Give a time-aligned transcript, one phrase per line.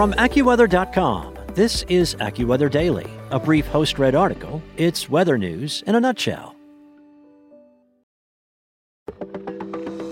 [0.00, 4.62] From AccuWeather.com, this is AccuWeather Daily, a brief host read article.
[4.78, 6.56] It's weather news in a nutshell.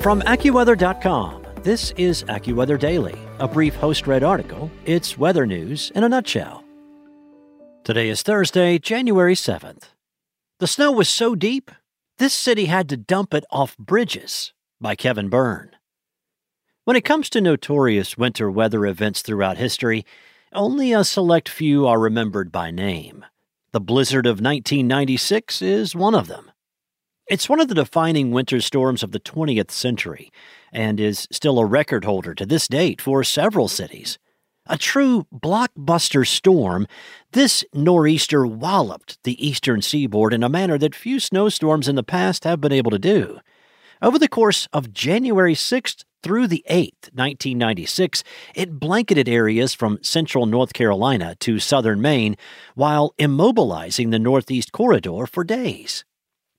[0.02, 4.70] From AccuWeather.com, this is AccuWeather Daily, a brief host read article.
[4.84, 6.62] It's weather news in a nutshell.
[7.82, 9.84] Today is Thursday, January 7th.
[10.58, 11.70] The snow was so deep,
[12.18, 14.52] this city had to dump it off bridges
[14.82, 15.77] by Kevin Byrne.
[16.88, 20.06] When it comes to notorious winter weather events throughout history,
[20.54, 23.26] only a select few are remembered by name.
[23.72, 26.50] The blizzard of 1996 is one of them.
[27.26, 30.32] It's one of the defining winter storms of the 20th century
[30.72, 34.18] and is still a record holder to this date for several cities.
[34.64, 36.86] A true blockbuster storm,
[37.32, 42.44] this nor'easter walloped the eastern seaboard in a manner that few snowstorms in the past
[42.44, 43.40] have been able to do.
[44.00, 50.46] Over the course of January 6th through the 8th, 1996, it blanketed areas from central
[50.46, 52.36] North Carolina to southern Maine
[52.74, 56.04] while immobilizing the Northeast Corridor for days.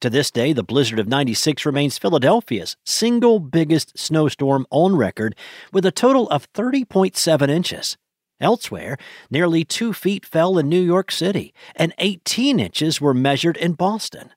[0.02, 5.36] To this day, the blizzard of 96 remains Philadelphia's single biggest snowstorm on record
[5.74, 7.98] with a total of 30.7 inches.
[8.40, 8.98] Elsewhere,
[9.30, 14.32] nearly two feet fell in New York City, and 18 inches were measured in Boston.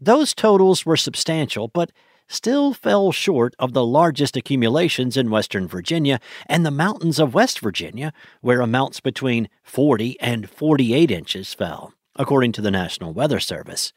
[0.00, 1.92] Those totals were substantial, but
[2.28, 7.60] still fell short of the largest accumulations in Western Virginia and the mountains of West
[7.60, 13.92] Virginia, where amounts between 40 and 48 inches fell, according to the National Weather Service.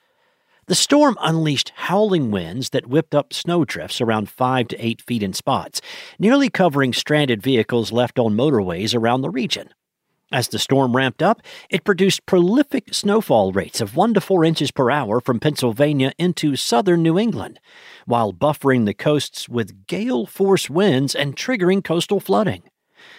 [0.68, 5.34] The storm unleashed howling winds that whipped up snowdrifts around 5 to 8 feet in
[5.34, 5.82] spots,
[6.20, 9.70] nearly covering stranded vehicles left on motorways around the region.
[10.32, 11.42] As the storm ramped up,
[11.72, 16.56] it produced prolific snowfall rates of 1 to 4 inches per hour from Pennsylvania into
[16.56, 17.60] southern New England,
[18.06, 22.62] while buffering the coasts with gale force winds and triggering coastal flooding.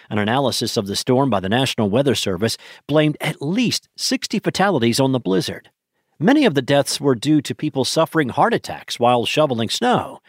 [0.09, 4.99] An analysis of the storm by the National Weather Service blamed at least 60 fatalities
[4.99, 5.69] on the blizzard.
[6.17, 10.19] Many of the deaths were due to people suffering heart attacks while shoveling snow.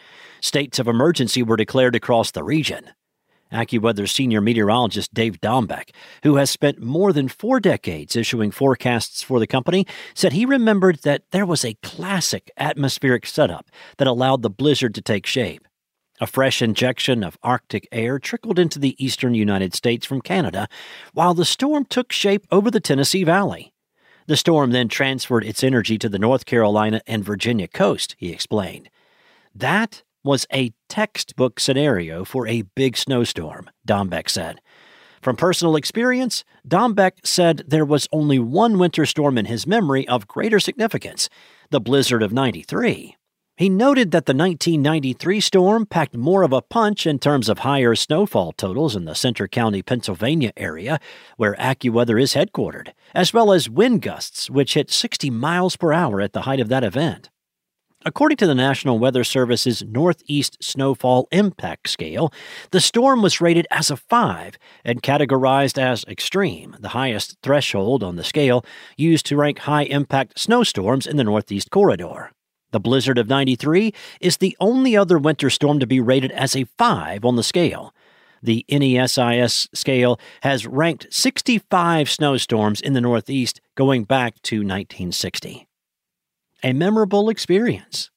[0.41, 2.91] States of emergency were declared across the region.
[3.53, 5.91] AccuWeather senior meteorologist Dave Dombek,
[6.23, 11.01] who has spent more than four decades issuing forecasts for the company, said he remembered
[11.03, 15.67] that there was a classic atmospheric setup that allowed the blizzard to take shape.
[16.21, 20.69] A fresh injection of Arctic air trickled into the eastern United States from Canada,
[21.13, 23.73] while the storm took shape over the Tennessee Valley.
[24.27, 28.89] The storm then transferred its energy to the North Carolina and Virginia coast, he explained.
[29.55, 34.61] That was a textbook scenario for a big snowstorm, Dombek said.
[35.23, 40.29] From personal experience, Dombek said there was only one winter storm in his memory of
[40.29, 41.31] greater significance
[41.71, 43.17] the blizzard of 93.
[43.57, 47.95] He noted that the 1993 storm packed more of a punch in terms of higher
[47.95, 51.01] snowfall totals in the Centre County, Pennsylvania area,
[51.39, 56.21] where AccuWeather is headquartered, as well as wind gusts, which hit 60 miles per hour
[56.21, 57.31] at the height of that event.
[58.05, 62.33] According to the National Weather Service's Northeast Snowfall Impact Scale,
[62.73, 68.17] the storm was rated as a 5 and categorized as extreme, the highest threshold on
[68.17, 68.65] the scale
[68.97, 72.33] used to rank high impact snowstorms in the Northeast Corridor.
[72.73, 76.65] The blizzard of 93 is the only other winter storm to be rated as a
[76.79, 77.95] 5 on the scale.
[78.43, 85.69] The NESIS scale has ranked 65 snowstorms in the Northeast going back to 1960
[86.63, 88.11] a memorable experience.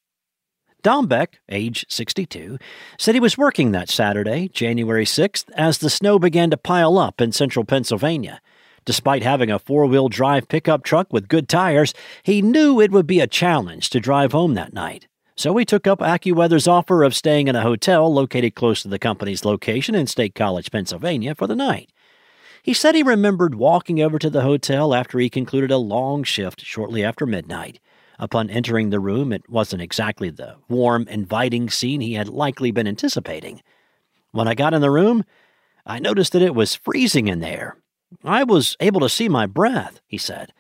[0.84, 2.60] Dombek, age 62,
[3.00, 7.20] said he was working that Saturday, January 6th, as the snow began to pile up
[7.20, 8.40] in central Pennsylvania.
[8.86, 13.08] Despite having a four wheel drive pickup truck with good tires, he knew it would
[13.08, 15.08] be a challenge to drive home that night.
[15.36, 19.00] So he took up AccuWeather's offer of staying in a hotel located close to the
[19.00, 21.92] company's location in State College, Pennsylvania, for the night.
[22.62, 26.62] He said he remembered walking over to the hotel after he concluded a long shift
[26.62, 27.80] shortly after midnight.
[28.18, 32.88] Upon entering the room, it wasn't exactly the warm, inviting scene he had likely been
[32.88, 33.62] anticipating.
[34.32, 35.24] When I got in the room,
[35.86, 37.78] I noticed that it was freezing in there.
[38.24, 40.54] I was able to see my breath, he said.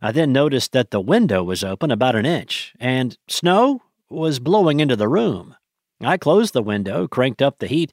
[0.00, 4.80] I then noticed that the window was open about an inch, and snow was blowing
[4.80, 5.54] into the room.
[6.00, 7.92] I closed the window, cranked up the heat,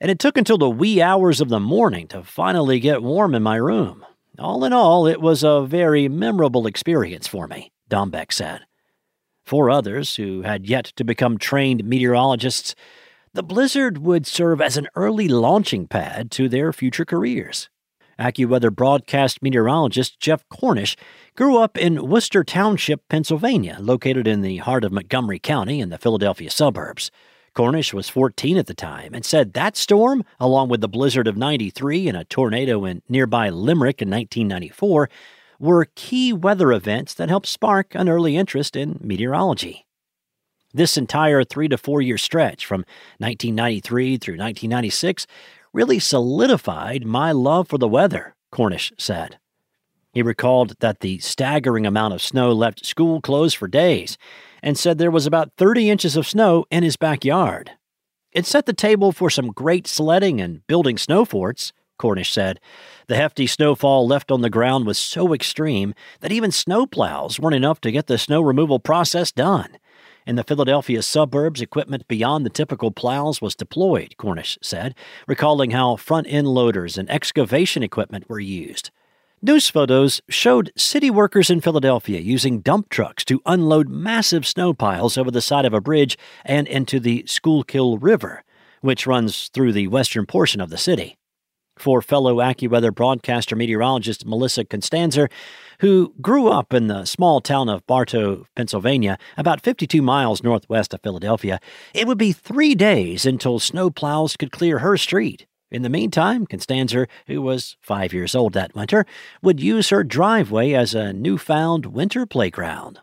[0.00, 3.42] and it took until the wee hours of the morning to finally get warm in
[3.42, 4.04] my room.
[4.38, 7.72] All in all, it was a very memorable experience for me.
[7.90, 8.62] Dombek said.
[9.44, 12.74] For others, who had yet to become trained meteorologists,
[13.32, 17.68] the blizzard would serve as an early launching pad to their future careers.
[18.18, 20.96] AccuWeather broadcast meteorologist Jeff Cornish
[21.36, 25.98] grew up in Worcester Township, Pennsylvania, located in the heart of Montgomery County in the
[25.98, 27.10] Philadelphia suburbs.
[27.52, 31.36] Cornish was 14 at the time and said that storm, along with the blizzard of
[31.36, 35.08] 93 and a tornado in nearby Limerick in 1994,
[35.58, 39.86] were key weather events that helped spark an early interest in meteorology.
[40.72, 42.80] This entire three to four year stretch from
[43.18, 45.26] 1993 through 1996
[45.72, 49.38] really solidified my love for the weather, Cornish said.
[50.12, 54.16] He recalled that the staggering amount of snow left school closed for days
[54.62, 57.72] and said there was about 30 inches of snow in his backyard.
[58.32, 62.60] It set the table for some great sledding and building snow forts, Cornish said.
[63.06, 67.80] The hefty snowfall left on the ground was so extreme that even snowplows weren't enough
[67.82, 69.78] to get the snow removal process done.
[70.26, 74.94] In the Philadelphia suburbs, equipment beyond the typical plows was deployed, Cornish said,
[75.28, 78.90] recalling how front end loaders and excavation equipment were used.
[79.40, 85.16] News photos showed city workers in Philadelphia using dump trucks to unload massive snow piles
[85.16, 88.42] over the side of a bridge and into the Schuylkill River,
[88.80, 91.18] which runs through the western portion of the city.
[91.78, 95.28] For fellow AccuWeather broadcaster meteorologist Melissa Constanza,
[95.80, 101.02] who grew up in the small town of Barto, Pennsylvania, about 52 miles northwest of
[101.02, 101.60] Philadelphia,
[101.92, 105.46] it would be three days until snow plows could clear her street.
[105.70, 109.04] In the meantime, Constanza, who was five years old that winter,
[109.42, 113.00] would use her driveway as a newfound winter playground.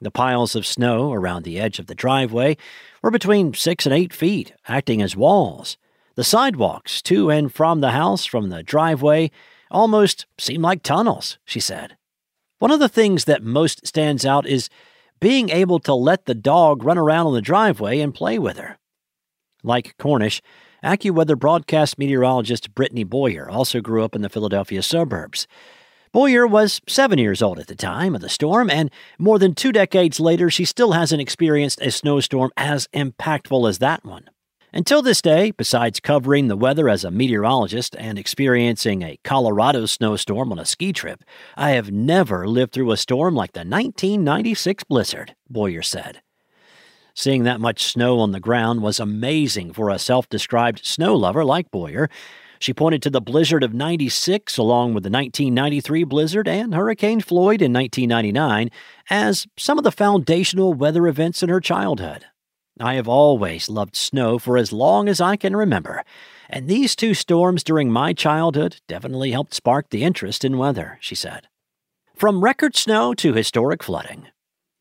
[0.00, 2.56] The piles of snow around the edge of the driveway
[3.02, 5.76] were between six and eight feet, acting as walls.
[6.16, 9.30] The sidewalks to and from the house from the driveway
[9.70, 11.96] almost seem like tunnels, she said.
[12.58, 14.70] One of the things that most stands out is
[15.20, 18.78] being able to let the dog run around on the driveway and play with her.
[19.62, 20.40] Like Cornish,
[20.84, 25.48] AccuWeather broadcast meteorologist Brittany Boyer also grew up in the Philadelphia suburbs.
[26.12, 29.72] Boyer was seven years old at the time of the storm, and more than two
[29.72, 34.28] decades later, she still hasn't experienced a snowstorm as impactful as that one.
[34.76, 40.50] Until this day, besides covering the weather as a meteorologist and experiencing a Colorado snowstorm
[40.50, 41.22] on a ski trip,
[41.56, 46.22] I have never lived through a storm like the 1996 blizzard, Boyer said.
[47.14, 51.44] Seeing that much snow on the ground was amazing for a self described snow lover
[51.44, 52.10] like Boyer.
[52.58, 57.62] She pointed to the blizzard of 96 along with the 1993 blizzard and Hurricane Floyd
[57.62, 58.70] in 1999
[59.08, 62.24] as some of the foundational weather events in her childhood.
[62.80, 66.02] I have always loved snow for as long as I can remember,
[66.50, 71.14] and these two storms during my childhood definitely helped spark the interest in weather, she
[71.14, 71.46] said.
[72.14, 74.26] From record snow to historic flooding,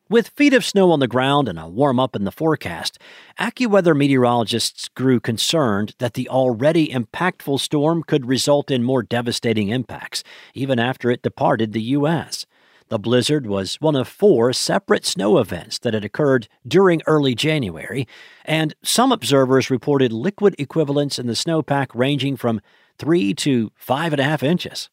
[0.09, 2.99] with feet of snow on the ground and a warm up in the forecast,
[3.39, 10.23] AccuWeather meteorologists grew concerned that the already impactful storm could result in more devastating impacts,
[10.53, 12.45] even after it departed the U.S.
[12.89, 18.07] The blizzard was one of four separate snow events that had occurred during early January,
[18.45, 22.61] and some observers reported liquid equivalents in the snowpack ranging from
[22.97, 24.89] three to five and a half inches.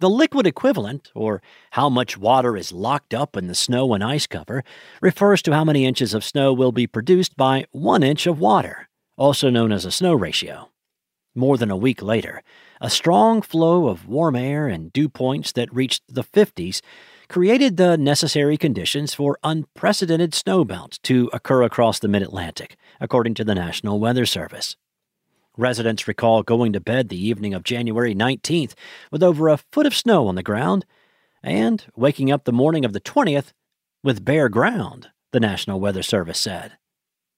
[0.00, 1.42] The liquid equivalent, or
[1.72, 4.64] how much water is locked up in the snow and ice cover,
[5.02, 8.88] refers to how many inches of snow will be produced by one inch of water,
[9.18, 10.70] also known as a snow ratio.
[11.34, 12.42] More than a week later,
[12.80, 16.80] a strong flow of warm air and dew points that reached the 50s
[17.28, 23.44] created the necessary conditions for unprecedented snowmelt to occur across the mid Atlantic, according to
[23.44, 24.76] the National Weather Service.
[25.56, 28.74] Residents recall going to bed the evening of January 19th
[29.12, 30.84] with over a foot of snow on the ground
[31.44, 33.52] and waking up the morning of the 20th
[34.02, 36.72] with bare ground, the National Weather Service said.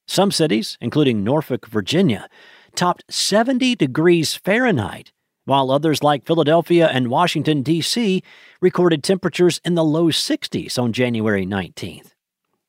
[0.06, 2.28] Some cities, including Norfolk, Virginia,
[2.74, 5.12] topped 70 degrees Fahrenheit,
[5.44, 8.22] while others like Philadelphia and Washington, D.C.,
[8.60, 12.12] recorded temperatures in the low 60s on January 19th.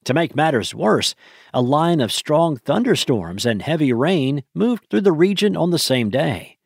[0.05, 1.15] To make matters worse,
[1.53, 6.09] a line of strong thunderstorms and heavy rain moved through the region on the same
[6.09, 6.57] day.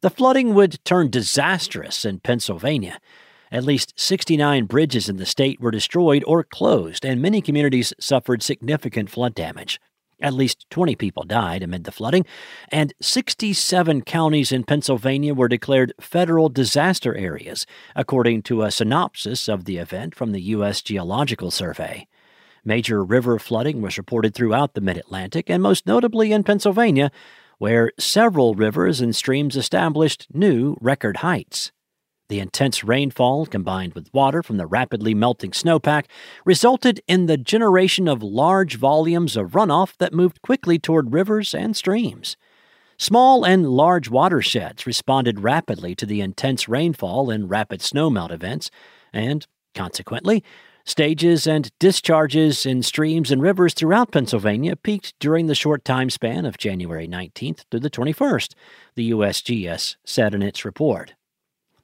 [0.00, 3.00] The flooding would turn disastrous in Pennsylvania.
[3.52, 8.42] At least 69 bridges in the state were destroyed or closed, and many communities suffered
[8.42, 9.80] significant flood damage.
[10.24, 12.24] At least 20 people died amid the flooding,
[12.70, 19.66] and 67 counties in Pennsylvania were declared federal disaster areas, according to a synopsis of
[19.66, 20.80] the event from the U.S.
[20.80, 22.06] Geological Survey.
[22.64, 27.10] Major river flooding was reported throughout the mid Atlantic and most notably in Pennsylvania,
[27.58, 31.70] where several rivers and streams established new record heights.
[32.28, 36.06] The intense rainfall, combined with water from the rapidly melting snowpack,
[36.44, 41.76] resulted in the generation of large volumes of runoff that moved quickly toward rivers and
[41.76, 42.36] streams.
[42.96, 48.70] Small and large watersheds responded rapidly to the intense rainfall and rapid snowmelt events,
[49.12, 50.42] and, consequently,
[50.86, 56.44] Stages and discharges in streams and rivers throughout Pennsylvania peaked during the short time span
[56.44, 58.52] of January 19th through the 21st,
[58.94, 61.14] the USGS said in its report.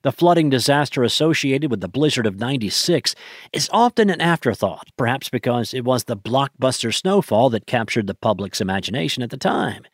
[0.02, 3.14] The flooding disaster associated with the blizzard of 96
[3.52, 8.60] is often an afterthought, perhaps because it was the blockbuster snowfall that captured the public's
[8.60, 9.84] imagination at the time,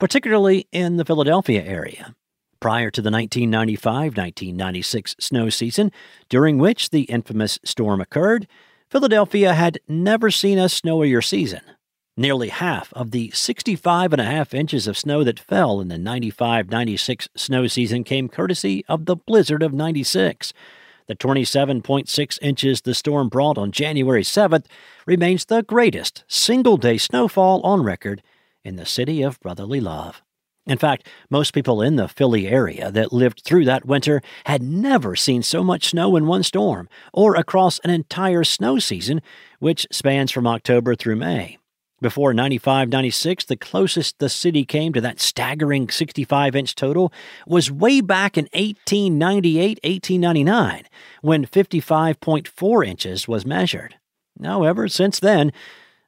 [0.00, 2.14] particularly in the Philadelphia area
[2.62, 5.90] prior to the 1995 1996 snow season,
[6.28, 8.46] during which the infamous storm occurred,
[8.88, 11.62] Philadelphia had never seen a snowier season.
[12.14, 15.96] Nearly half of the 65 and a half inches of snow that fell in the
[15.96, 20.52] 95 96 snow season came courtesy of the blizzard of 96.
[21.06, 24.66] The 27.6 inches the storm brought on January 7th
[25.06, 28.22] remains the greatest single day snowfall on record
[28.62, 30.22] in the city of brotherly love.
[30.66, 35.16] In fact, most people in the Philly area that lived through that winter had never
[35.16, 39.22] seen so much snow in one storm, or across an entire snow season,
[39.60, 41.58] which spans from October through May.
[42.02, 47.12] Before 95 96, the closest the city came to that staggering 65 inch total
[47.46, 50.82] was way back in 1898 1899,
[51.20, 53.94] when 55.4 inches was measured.
[54.42, 55.52] However, since then,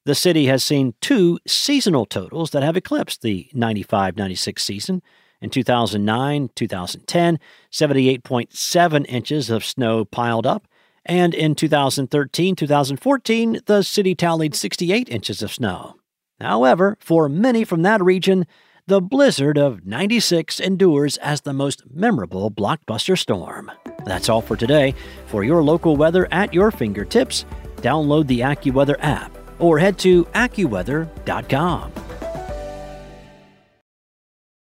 [0.04, 5.00] the city has seen two seasonal totals that have eclipsed the 95 96 season.
[5.40, 7.38] In 2009 2010,
[7.70, 10.66] 78.7 inches of snow piled up,
[11.04, 15.96] and in 2013 2014, the city tallied 68 inches of snow.
[16.40, 18.46] However, for many from that region,
[18.86, 23.70] the blizzard of 96 endures as the most memorable blockbuster storm.
[24.04, 24.94] That's all for today.
[25.26, 27.46] For your local weather at your fingertips,
[27.76, 31.92] download the AccuWeather app or head to AccuWeather.com.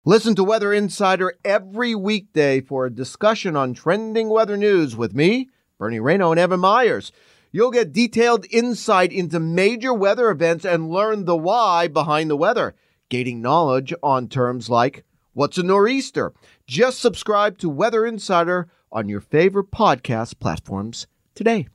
[0.06, 5.50] Listen to Weather Insider every weekday for a discussion on trending weather news with me,
[5.78, 7.12] Bernie Rayno, and Evan Myers.
[7.52, 12.76] You'll get detailed insight into major weather events and learn the why behind the weather,
[13.10, 16.34] gaining knowledge on terms like what's a nor'easter.
[16.66, 21.68] Just subscribe to Weather Insider on your favorite podcast platforms today.